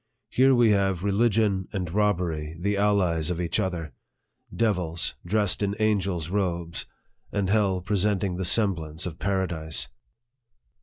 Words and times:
Here 0.29 0.55
we 0.55 0.71
have 0.71 1.03
religion 1.03 1.67
and 1.71 1.93
robbery 1.93 2.57
the 2.59 2.75
allies 2.75 3.29
of 3.29 3.39
each 3.39 3.59
other 3.59 3.93
devils 4.51 5.13
dressed 5.27 5.61
in 5.61 5.75
angels' 5.79 6.31
robes, 6.31 6.87
and 7.31 7.49
hell 7.49 7.81
presenting 7.81 8.37
the 8.37 8.43
semblance 8.45 9.05
of 9.05 9.19
paradise. 9.19 9.89